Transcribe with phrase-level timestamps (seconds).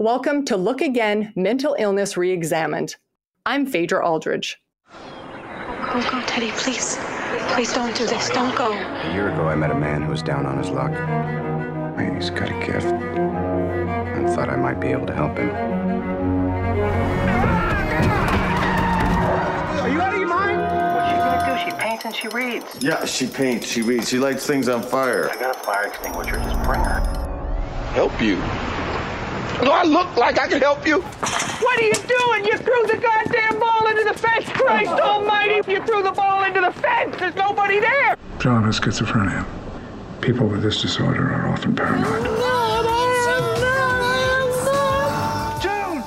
[0.00, 2.96] Welcome to Look Again Mental Illness Reexamined.
[3.46, 4.60] I'm Phaedra Aldridge.
[4.92, 6.98] Oh, go, Teddy, please.
[7.54, 8.28] Please don't do this.
[8.30, 8.72] Don't go.
[8.72, 10.90] A year ago, I met a man who was down on his luck.
[10.90, 12.86] Man, He's got a gift.
[12.86, 15.50] I thought I might be able to help him.
[19.78, 20.60] Are you out of your mind?
[20.60, 21.70] What's she gonna do?
[21.70, 22.82] She paints and she reads.
[22.82, 25.30] Yeah, she paints, she reads, she lights things on fire.
[25.30, 26.38] I got a fire extinguisher.
[26.38, 26.98] Just bring her.
[27.92, 28.42] Help you.
[29.62, 31.00] Do I look like I can help you?
[31.00, 32.44] What are you doing?
[32.44, 34.48] You threw the goddamn ball into the fence.
[34.48, 35.70] Christ almighty.
[35.70, 37.16] You threw the ball into the fence.
[37.18, 38.16] There's nobody there.
[38.38, 39.46] John has schizophrenia.
[40.20, 42.24] People with this disorder are often paranoid.
[45.62, 46.02] June!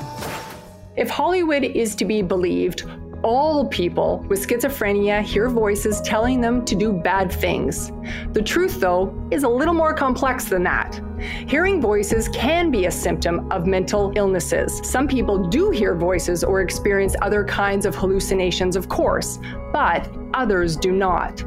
[0.96, 2.84] If Hollywood is to be believed,
[3.24, 7.92] all people with schizophrenia hear voices telling them to do bad things.
[8.34, 11.02] The truth, though, is a little more complex than that.
[11.20, 14.82] Hearing voices can be a symptom of mental illnesses.
[14.84, 19.40] Some people do hear voices or experience other kinds of hallucinations, of course,
[19.74, 21.44] but others do not.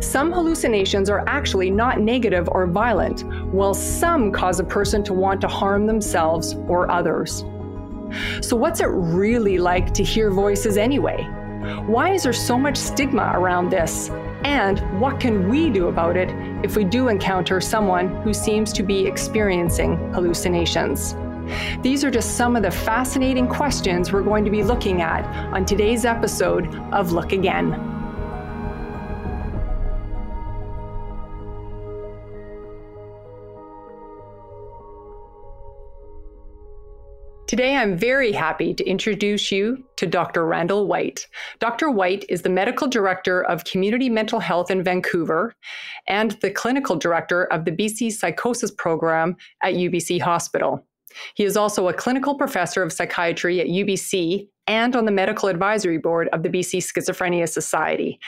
[0.00, 5.40] Some hallucinations are actually not negative or violent, while some cause a person to want
[5.42, 7.44] to harm themselves or others.
[8.40, 11.24] So, what's it really like to hear voices anyway?
[11.86, 14.10] Why is there so much stigma around this?
[14.44, 16.28] And what can we do about it
[16.64, 21.14] if we do encounter someone who seems to be experiencing hallucinations?
[21.82, 25.66] These are just some of the fascinating questions we're going to be looking at on
[25.66, 27.93] today's episode of Look Again.
[37.54, 40.44] Today, I'm very happy to introduce you to Dr.
[40.44, 41.28] Randall White.
[41.60, 41.88] Dr.
[41.88, 45.54] White is the medical director of community mental health in Vancouver
[46.08, 50.84] and the clinical director of the BC Psychosis Program at UBC Hospital.
[51.36, 55.98] He is also a clinical professor of psychiatry at UBC and on the medical advisory
[55.98, 58.18] board of the BC Schizophrenia Society.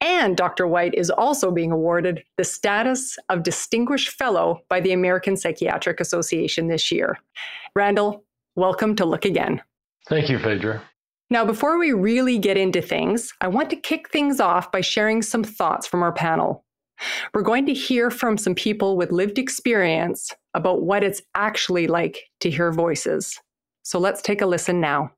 [0.00, 0.68] And Dr.
[0.68, 6.68] White is also being awarded the status of Distinguished Fellow by the American Psychiatric Association
[6.68, 7.18] this year.
[7.74, 8.25] Randall,
[8.56, 9.62] welcome to Look Again.
[10.08, 10.82] Thank you, Phaedra.
[11.28, 15.22] Now, before we really get into things, I want to kick things off by sharing
[15.22, 16.64] some thoughts from our panel.
[17.34, 22.18] We're going to hear from some people with lived experience about what it's actually like
[22.40, 23.38] to hear voices.
[23.82, 25.10] So let's take a listen now.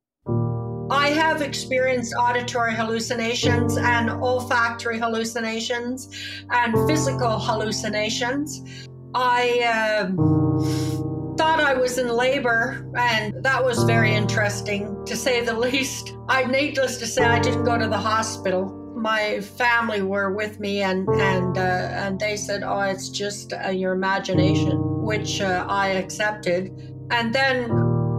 [0.91, 6.09] I have experienced auditory hallucinations and olfactory hallucinations
[6.51, 8.89] and physical hallucinations.
[9.15, 11.08] I uh,
[11.49, 16.15] thought I was in labor, and that was very interesting to say the least.
[16.29, 18.67] I needless to say, I didn't go to the hospital.
[18.95, 23.71] My family were with me, and and uh, and they said, "Oh, it's just uh,
[23.71, 26.65] your imagination," which uh, I accepted.
[27.11, 27.71] And then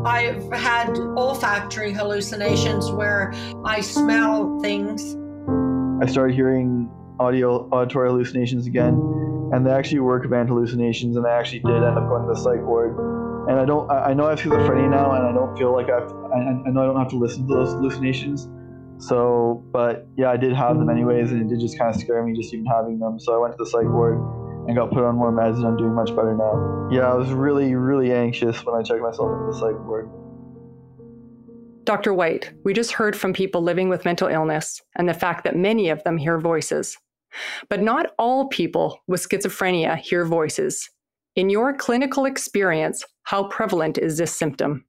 [0.07, 3.31] I've had olfactory hallucinations where
[3.63, 5.16] I smell things.
[6.01, 6.89] I started hearing
[7.19, 8.95] audio auditory hallucinations again
[9.51, 12.39] and they actually were command hallucinations, and I actually did end up going to the
[12.39, 13.19] psych ward.
[13.50, 16.08] And I don't, I know I have schizophrenia now, and I don't feel like I've,
[16.32, 16.38] I,
[16.68, 18.48] I know I don't have to listen to those hallucinations.
[19.00, 22.24] So, but yeah, I did have them anyways, and it did just kind of scare
[22.24, 23.20] me just even having them.
[23.20, 24.20] So I went to the psych ward
[24.68, 26.90] and got put on more meds, and I'm doing much better now.
[26.92, 30.08] Yeah, I was really, really anxious when I checked myself into the psych ward.
[31.86, 32.14] Dr.
[32.14, 35.90] White, we just heard from people living with mental illness and the fact that many
[35.90, 37.00] of them hear voices.
[37.68, 40.88] But not all people with schizophrenia hear voices.
[41.39, 44.83] In your clinical experience, how prevalent is this symptom?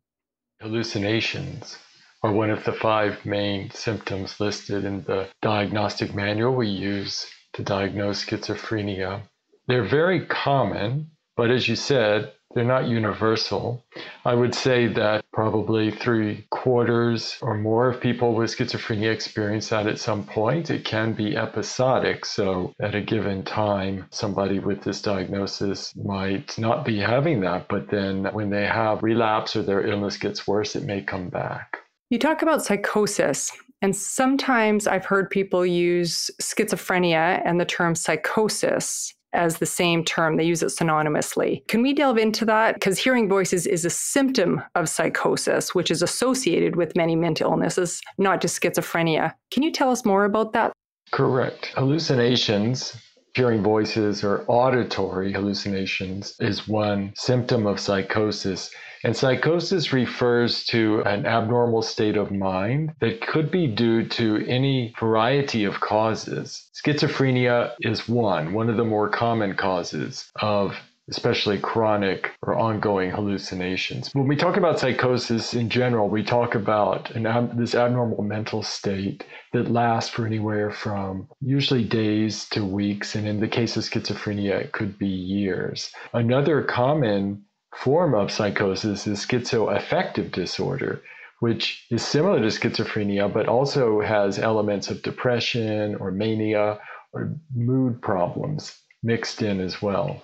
[0.60, 1.78] Hallucinations
[2.24, 7.62] are one of the five main symptoms listed in the diagnostic manual we use to
[7.62, 9.22] diagnose schizophrenia.
[9.68, 13.84] They're very common, but as you said, they're not universal.
[14.24, 19.86] I would say that probably three quarters or more of people with schizophrenia experience that
[19.86, 20.70] at some point.
[20.70, 22.24] It can be episodic.
[22.24, 27.88] So, at a given time, somebody with this diagnosis might not be having that, but
[27.88, 31.78] then when they have relapse or their illness gets worse, it may come back.
[32.10, 39.14] You talk about psychosis, and sometimes I've heard people use schizophrenia and the term psychosis
[39.32, 40.36] as the same term.
[40.36, 41.66] They use it synonymously.
[41.68, 42.74] Can we delve into that?
[42.74, 48.00] Because hearing voices is a symptom of psychosis, which is associated with many mental illnesses,
[48.18, 49.34] not just schizophrenia.
[49.50, 50.72] Can you tell us more about that?
[51.12, 51.72] Correct.
[51.74, 52.96] Hallucinations
[53.34, 58.70] hearing voices or auditory hallucinations is one symptom of psychosis.
[59.02, 64.94] And psychosis refers to an abnormal state of mind that could be due to any
[65.00, 66.68] variety of causes.
[66.74, 70.76] Schizophrenia is one, one of the more common causes of
[71.08, 74.14] especially chronic or ongoing hallucinations.
[74.14, 78.62] When we talk about psychosis in general, we talk about an ab- this abnormal mental
[78.62, 83.82] state that lasts for anywhere from usually days to weeks, and in the case of
[83.82, 85.90] schizophrenia, it could be years.
[86.12, 87.42] Another common
[87.76, 91.02] form of psychosis is schizoaffective disorder,
[91.40, 96.78] which is similar to schizophrenia, but also has elements of depression or mania
[97.12, 100.22] or mood problems mixed in as well.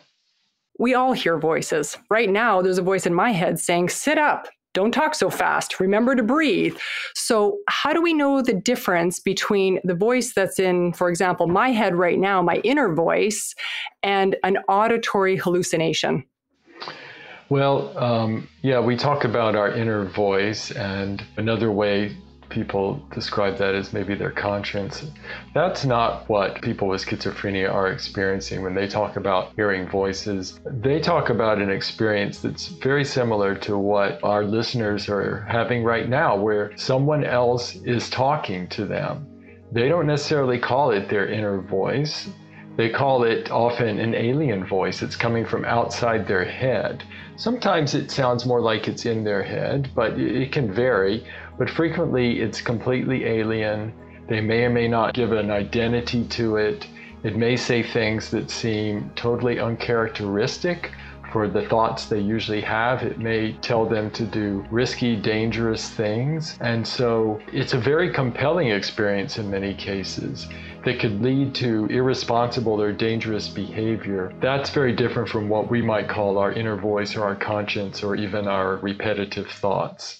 [0.78, 1.96] We all hear voices.
[2.10, 5.80] Right now, there's a voice in my head saying, sit up, don't talk so fast,
[5.80, 6.76] remember to breathe.
[7.14, 11.70] So, how do we know the difference between the voice that's in, for example, my
[11.70, 13.54] head right now, my inner voice,
[14.02, 16.24] and an auditory hallucination?
[17.48, 22.16] Well, um, yeah, we talk about our inner voice, and another way
[22.48, 25.04] people describe that as maybe their conscience.
[25.54, 30.60] That's not what people with schizophrenia are experiencing when they talk about hearing voices.
[30.64, 36.08] They talk about an experience that's very similar to what our listeners are having right
[36.08, 39.26] now, where someone else is talking to them.
[39.72, 42.28] They don't necessarily call it their inner voice.
[42.76, 45.02] They call it often an alien voice.
[45.02, 47.04] It's coming from outside their head.
[47.36, 51.24] Sometimes it sounds more like it's in their head, but it can vary.
[51.58, 53.94] But frequently it's completely alien.
[54.28, 56.86] They may or may not give an identity to it.
[57.22, 60.92] It may say things that seem totally uncharacteristic
[61.36, 63.02] for the thoughts they usually have.
[63.02, 66.56] It may tell them to do risky, dangerous things.
[66.62, 70.48] And so it's a very compelling experience in many cases
[70.86, 74.32] that could lead to irresponsible or dangerous behavior.
[74.40, 78.16] That's very different from what we might call our inner voice or our conscience or
[78.16, 80.18] even our repetitive thoughts.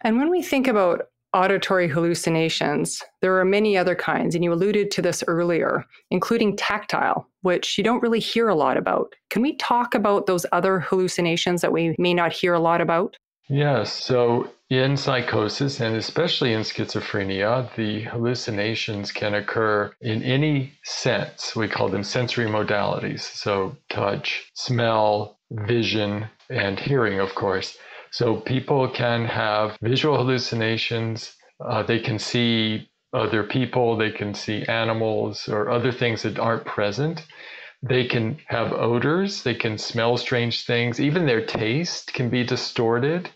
[0.00, 4.90] And when we think about auditory hallucinations, there are many other kinds, and you alluded
[4.90, 9.14] to this earlier, including tactile, which you don't really hear a lot about.
[9.28, 13.18] Can we talk about those other hallucinations that we may not hear a lot about?
[13.48, 13.92] Yes.
[13.92, 21.54] So, in psychosis and especially in schizophrenia, the hallucinations can occur in any sense.
[21.54, 23.20] We call them sensory modalities.
[23.20, 27.76] So, touch, smell, vision, and hearing, of course.
[28.10, 31.36] So, people can have visual hallucinations.
[31.60, 36.66] Uh, they can see other people, they can see animals or other things that aren't
[36.66, 37.26] present.
[37.82, 43.30] They can have odors, they can smell strange things, even their taste can be distorted.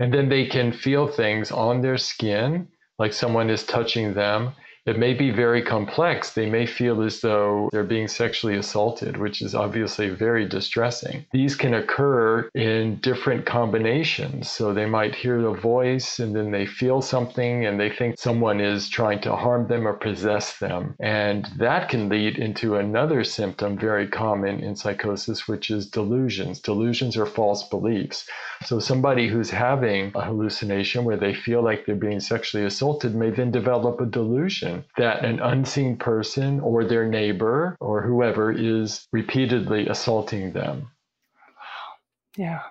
[0.00, 2.68] And then they can feel things on their skin,
[2.98, 4.52] like someone is touching them.
[4.84, 6.32] It may be very complex.
[6.32, 11.24] They may feel as though they're being sexually assaulted, which is obviously very distressing.
[11.32, 14.50] These can occur in different combinations.
[14.50, 18.60] So they might hear a voice and then they feel something and they think someone
[18.60, 20.96] is trying to harm them or possess them.
[20.98, 26.58] And that can lead into another symptom very common in psychosis, which is delusions.
[26.58, 28.28] Delusions are false beliefs.
[28.64, 33.30] So somebody who's having a hallucination where they feel like they're being sexually assaulted may
[33.30, 39.88] then develop a delusion that an unseen person or their neighbor or whoever is repeatedly
[39.88, 40.90] assaulting them.
[42.36, 42.62] Yeah.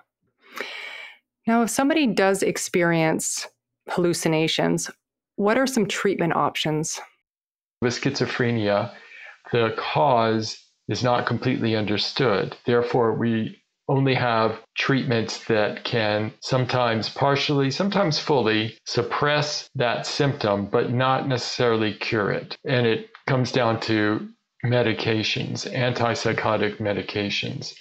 [1.46, 3.46] Now, if somebody does experience
[3.88, 4.90] hallucinations,
[5.36, 7.00] what are some treatment options?
[7.80, 8.92] With schizophrenia,
[9.50, 10.58] the cause
[10.88, 12.56] is not completely understood.
[12.64, 13.61] Therefore, we
[13.92, 21.92] only have treatments that can sometimes partially, sometimes fully suppress that symptom, but not necessarily
[21.92, 22.56] cure it.
[22.64, 24.26] And it comes down to
[24.64, 27.74] medications, antipsychotic medications.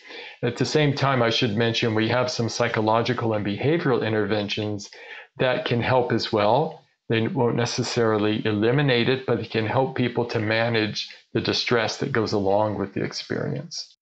[0.44, 4.90] At the same time, I should mention we have some psychological and behavioral interventions
[5.38, 6.84] that can help as well.
[7.08, 12.12] They won't necessarily eliminate it, but they can help people to manage the distress that
[12.12, 13.96] goes along with the experience.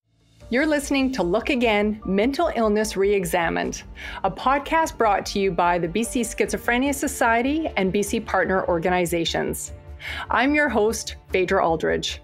[0.51, 3.83] You're listening to Look Again Mental Illness Reexamined,
[4.23, 9.73] a podcast brought to you by the BC Schizophrenia Society and BC partner organizations.
[10.31, 12.23] I'm your host, Phaedra Aldridge.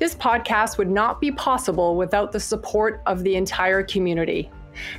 [0.00, 4.50] This podcast would not be possible without the support of the entire community.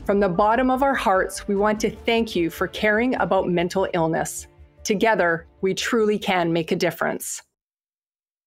[0.05, 3.89] From the bottom of our hearts, we want to thank you for caring about mental
[3.93, 4.47] illness.
[4.85, 7.41] Together, we truly can make a difference.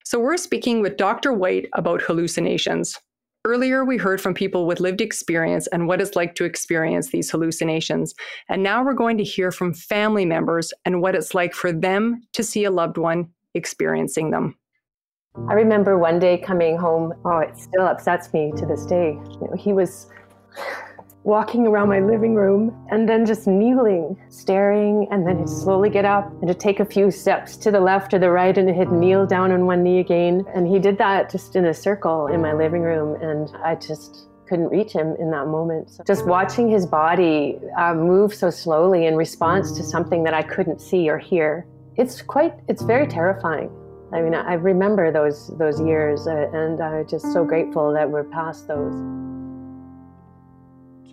[0.03, 1.35] So, we're speaking with Dr.
[1.35, 2.99] White about hallucinations.
[3.47, 7.31] Earlier, we heard from people with lived experience and what it's like to experience these
[7.31, 8.15] hallucinations.
[8.49, 12.23] And now we're going to hear from family members and what it's like for them
[12.33, 14.57] to see a loved one experiencing them.
[15.51, 17.13] I remember one day coming home.
[17.27, 19.11] Oh, it still upsets me to this day.
[19.11, 20.09] You know, he was
[21.25, 26.05] walking around my living room and then just kneeling, staring, and then he'd slowly get
[26.05, 28.93] up and to take a few steps to the left or the right, and he'd
[28.93, 30.45] kneel down on one knee again.
[30.55, 33.21] And he did that just in a circle in my living room.
[33.21, 35.91] And I just, couldn't reach him in that moment.
[35.91, 40.43] So just watching his body uh, move so slowly in response to something that I
[40.43, 41.67] couldn't see or hear,
[41.97, 43.71] it's quite, it's very terrifying.
[44.13, 48.25] I mean, I remember those those years, uh, and I'm just so grateful that we're
[48.25, 48.95] past those.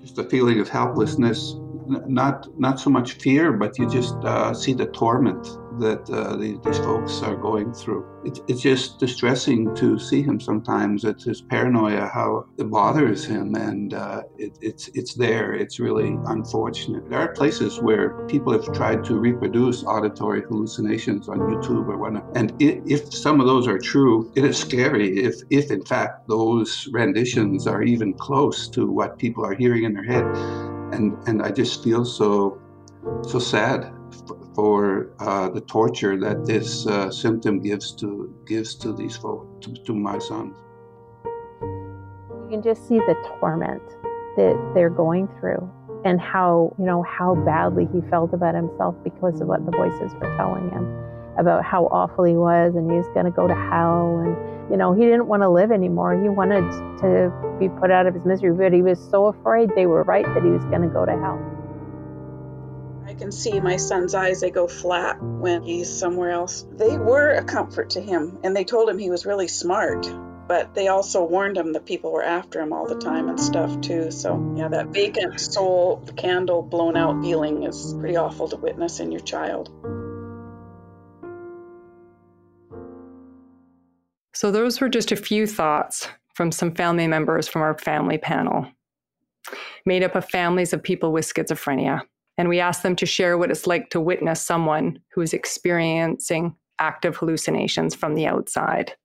[0.01, 1.55] Just a feeling of helplessness,
[1.87, 5.47] not not so much fear, but you just uh, see the torment
[5.79, 8.05] that uh, these, these, folks are going through.
[8.25, 11.03] It, it's just distressing to see him sometimes.
[11.05, 15.53] It's his paranoia, how it bothers him, and uh, it, it's it's there.
[15.53, 17.09] It's really unfortunate.
[17.09, 22.25] There are places where people have tried to reproduce auditory hallucinations on YouTube or whatnot,
[22.35, 25.19] and it, if some of those are true, it is scary.
[25.19, 29.93] If if in fact those renditions are even close to what people are hearing in
[29.93, 30.25] their head,
[30.93, 32.59] and and I just feel so
[33.23, 33.93] so sad
[34.55, 39.73] for uh, the torture that this uh, symptom gives to gives to these folks, to,
[39.85, 40.55] to my sons.
[41.23, 43.83] You can just see the torment
[44.37, 45.69] that they're going through
[46.03, 50.13] and how you know how badly he felt about himself because of what the voices
[50.15, 50.85] were telling him
[51.37, 54.35] about how awful he was and he was going to go to hell and
[54.71, 56.63] you know he didn't want to live anymore he wanted
[56.99, 60.25] to be put out of his misery but he was so afraid they were right
[60.33, 61.39] that he was going to go to hell
[63.11, 66.65] I can see my son's eyes, they go flat when he's somewhere else.
[66.71, 70.09] They were a comfort to him, and they told him he was really smart,
[70.47, 73.81] but they also warned him that people were after him all the time and stuff,
[73.81, 74.11] too.
[74.11, 79.11] So, yeah, that vacant soul, candle blown out feeling is pretty awful to witness in
[79.11, 79.69] your child.
[84.33, 88.67] So, those were just a few thoughts from some family members from our family panel,
[89.85, 92.03] made up of families of people with schizophrenia
[92.41, 96.55] and we ask them to share what it's like to witness someone who is experiencing
[96.79, 98.95] active hallucinations from the outside.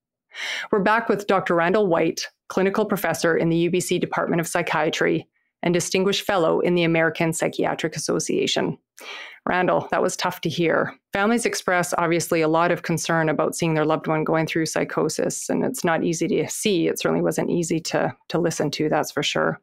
[0.72, 1.54] We're back with Dr.
[1.54, 5.28] Randall White, clinical professor in the UBC Department of Psychiatry
[5.62, 8.78] and distinguished fellow in the American Psychiatric Association.
[9.46, 10.94] Randall, that was tough to hear.
[11.12, 15.50] Families express obviously a lot of concern about seeing their loved one going through psychosis,
[15.50, 16.88] and it's not easy to see.
[16.88, 19.60] It certainly wasn't easy to, to listen to, that's for sure.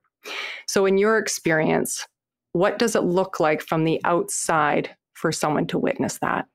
[0.68, 2.06] So, in your experience,
[2.54, 6.46] what does it look like from the outside for someone to witness that?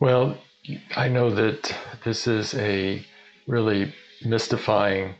[0.00, 0.36] Well,
[0.96, 3.04] I know that this is a
[3.46, 3.94] really
[4.24, 5.14] mystifying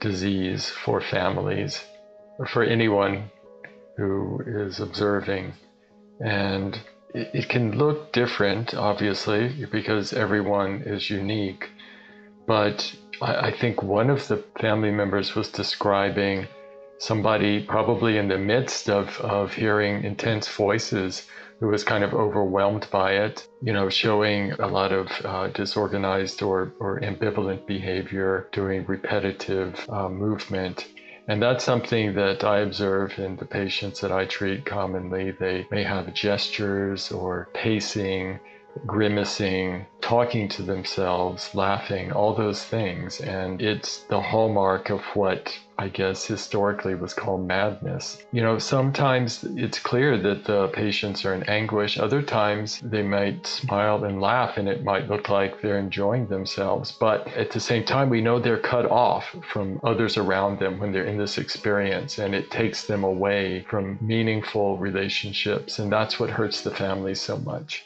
[0.00, 1.82] disease for families,
[2.38, 3.30] or for anyone
[3.96, 5.54] who is observing.
[6.20, 6.78] And
[7.14, 11.70] it, can look different, obviously, because everyone is unique.
[12.46, 16.46] But I think one of the family members was describing
[16.98, 21.26] somebody probably in the midst of, of hearing intense voices
[21.60, 26.42] who was kind of overwhelmed by it, you know, showing a lot of uh, disorganized
[26.42, 30.88] or, or ambivalent behavior, doing repetitive uh, movement.
[31.26, 35.30] And that's something that I observe in the patients that I treat commonly.
[35.30, 38.40] They may have gestures or pacing
[38.86, 43.20] grimacing, talking to themselves, laughing, all those things.
[43.20, 48.22] And it's the hallmark of what I guess historically was called madness.
[48.30, 51.98] You know, sometimes it's clear that the patients are in anguish.
[51.98, 56.92] Other times they might smile and laugh and it might look like they're enjoying themselves.
[56.92, 60.92] But at the same time, we know they're cut off from others around them when
[60.92, 65.78] they're in this experience and it takes them away from meaningful relationships.
[65.78, 67.84] And that's what hurts the family so much.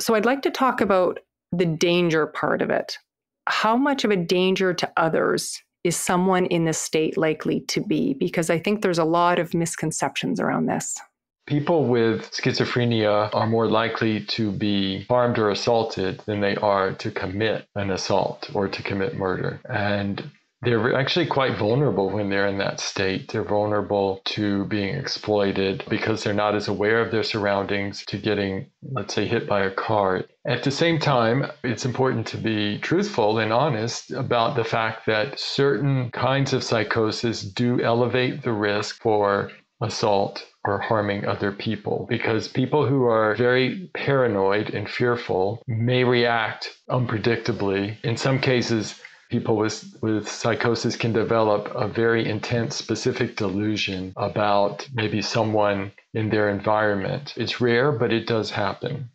[0.00, 1.20] So I'd like to talk about
[1.52, 2.98] the danger part of it.
[3.46, 8.14] How much of a danger to others is someone in this state likely to be?
[8.14, 10.98] Because I think there's a lot of misconceptions around this.
[11.46, 17.10] People with schizophrenia are more likely to be harmed or assaulted than they are to
[17.10, 19.60] commit an assault or to commit murder.
[19.68, 20.30] And
[20.64, 23.30] they're actually quite vulnerable when they're in that state.
[23.30, 28.70] They're vulnerable to being exploited because they're not as aware of their surroundings, to getting,
[28.92, 30.24] let's say, hit by a car.
[30.46, 35.38] At the same time, it's important to be truthful and honest about the fact that
[35.38, 42.48] certain kinds of psychosis do elevate the risk for assault or harming other people because
[42.48, 47.96] people who are very paranoid and fearful may react unpredictably.
[48.02, 49.00] In some cases,
[49.30, 56.30] people with, with psychosis can develop a very intense specific delusion about maybe someone in
[56.30, 57.34] their environment.
[57.36, 59.10] It's rare, but it does happen.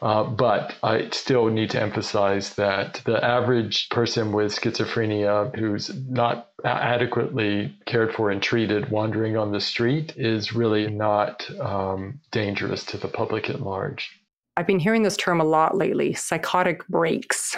[0.00, 6.50] Uh, but I still need to emphasize that the average person with schizophrenia who's not
[6.64, 12.96] adequately cared for and treated wandering on the street is really not um, dangerous to
[12.96, 14.10] the public at large.
[14.56, 17.56] I've been hearing this term a lot lately psychotic breaks.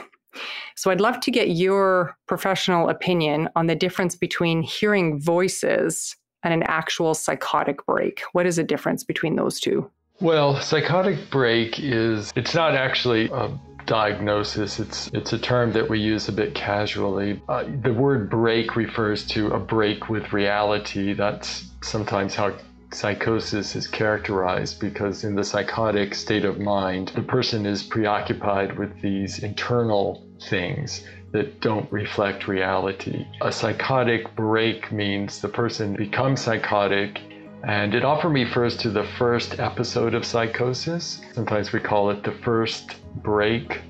[0.75, 6.55] So I'd love to get your professional opinion on the difference between hearing voices and
[6.55, 8.23] an actual psychotic break.
[8.33, 9.91] What is the difference between those two?
[10.21, 13.51] Well, psychotic break is it's not actually a
[13.87, 14.79] diagnosis.
[14.79, 17.43] It's it's a term that we use a bit casually.
[17.49, 21.13] Uh, the word break refers to a break with reality.
[21.13, 22.55] That's sometimes how
[22.97, 29.01] psychosis is characterized because in the psychotic state of mind, the person is preoccupied with
[29.03, 33.27] these internal things that don't reflect reality.
[33.43, 37.21] A psychotic break means the person becomes psychotic
[37.65, 41.21] and it often refers to the first episode of psychosis.
[41.35, 43.83] Sometimes we call it the first break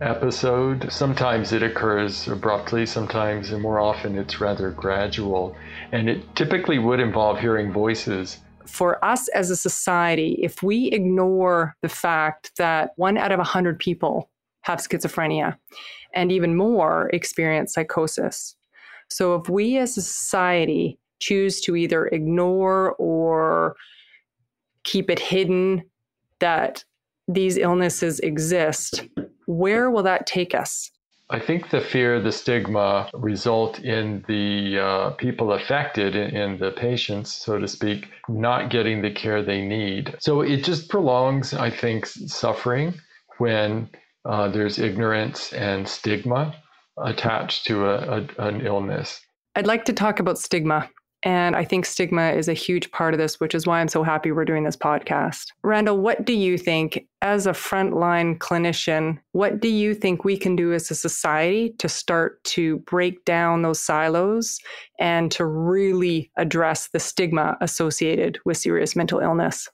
[0.00, 0.90] episode.
[0.90, 5.56] Sometimes it occurs abruptly, sometimes, and more often, it's rather gradual.
[5.92, 8.38] And it typically would involve hearing voices.
[8.66, 13.78] For us as a society, if we ignore the fact that one out of 100
[13.78, 14.30] people
[14.62, 15.56] have schizophrenia
[16.14, 18.56] and even more experience psychosis.
[19.08, 23.76] So if we as a society choose to either ignore or
[24.84, 25.82] keep it hidden
[26.40, 26.84] that
[27.28, 29.06] these illnesses exist,
[29.46, 30.90] where will that take us?
[31.30, 36.72] I think the fear, the stigma result in the uh, people affected, in, in, the
[36.72, 40.14] patients, so to speak, not getting the care they need.
[40.20, 42.94] So it just prolongs, I think, suffering
[43.38, 43.88] when
[44.26, 46.54] uh, there's ignorance and stigma
[47.02, 49.20] attached to a, a, an illness.
[49.56, 50.90] I'd like to talk about stigma
[51.24, 54.02] and I think stigma is a huge part of this, which is why I'm so
[54.02, 55.46] happy we're doing this podcast.
[55.62, 60.54] Randall, what do you think, as a frontline clinician, what do you think we can
[60.54, 64.60] do as a society to start to break down those silos
[65.00, 69.68] and to really address the stigma associated with serious mental illness?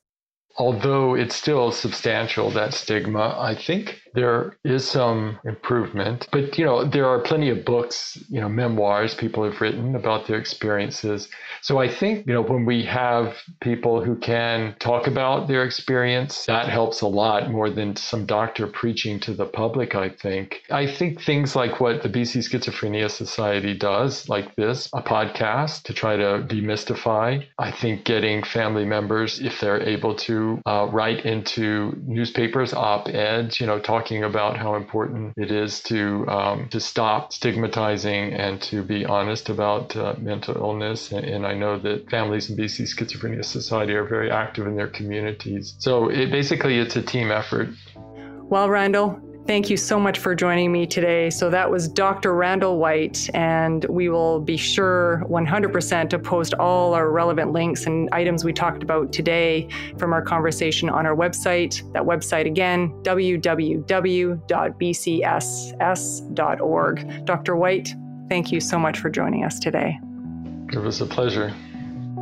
[0.57, 6.29] Although it's still substantial, that stigma, I think there is some improvement.
[6.33, 10.27] But, you know, there are plenty of books, you know, memoirs people have written about
[10.27, 11.29] their experiences.
[11.63, 16.47] So I think, you know, when we have people who can talk about their experience,
[16.47, 20.63] that helps a lot more than some doctor preaching to the public, I think.
[20.71, 25.95] I think things like what the BC Schizophrenia Society does, like this, a podcast to
[25.95, 27.45] try to demystify.
[27.59, 33.61] I think getting family members, if they're able to, uh, write into newspapers, op eds,
[33.61, 38.61] you know, talk talking about how important it is to um, to stop stigmatizing and
[38.63, 41.13] to be honest about uh, mental illness.
[41.13, 44.89] And, and, I know that families in BC Schizophrenia Society are very active in their
[44.89, 45.75] communities.
[45.79, 47.69] So it basically it's a team effort.
[47.95, 51.29] Well, Randall, Thank you so much for joining me today.
[51.29, 52.37] So, that was Dr.
[52.37, 58.09] Randall White, and we will be sure 100% to post all our relevant links and
[58.13, 59.67] items we talked about today
[59.99, 61.83] from our conversation on our website.
[61.95, 63.75] That website again, www.bcss.org.
[67.25, 67.57] Dr.
[67.57, 67.95] White,
[68.29, 69.99] thank you so much for joining us today.
[70.73, 71.53] It was a pleasure.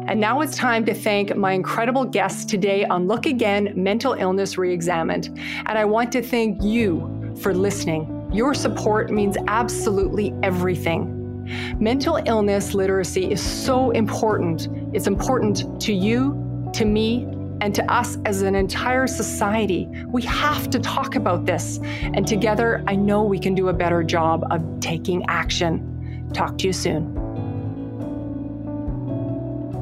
[0.07, 4.57] And now it's time to thank my incredible guests today on Look Again Mental Illness
[4.57, 5.27] Reexamined.
[5.67, 8.31] And I want to thank you for listening.
[8.33, 11.15] Your support means absolutely everything.
[11.81, 14.69] Mental illness literacy is so important.
[14.93, 17.27] It's important to you, to me,
[17.61, 19.89] and to us as an entire society.
[20.07, 21.81] We have to talk about this.
[21.83, 26.31] And together, I know we can do a better job of taking action.
[26.33, 27.15] Talk to you soon.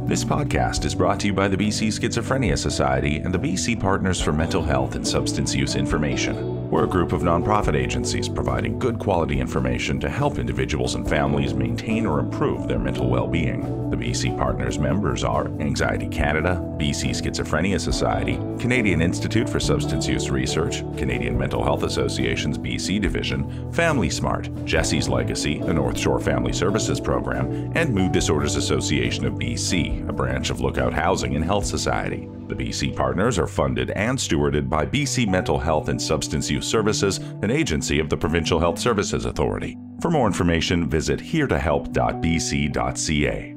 [0.07, 4.21] This podcast is brought to you by the BC Schizophrenia Society and the BC Partners
[4.21, 6.66] for Mental Health and Substance Use Information.
[6.71, 11.55] We're a group of nonprofit agencies providing good quality information to help individuals and families
[11.55, 13.89] maintain or improve their mental well being.
[13.91, 20.29] The BC Partners members are Anxiety Canada, BC Schizophrenia Society, Canadian Institute for Substance Use
[20.29, 26.53] Research, Canadian Mental Health Association's BC Division, Family Smart, Jessie's Legacy, the North Shore Family
[26.53, 31.65] Services program, and Mood Disorders Association of BC, a branch of Lookout Housing and Health
[31.65, 32.29] Society.
[32.49, 37.19] The BC partners are funded and stewarded by BC Mental Health and Substance Use Services,
[37.19, 39.77] an agency of the Provincial Health Services Authority.
[40.01, 43.56] For more information, visit heretohelp.bc.ca.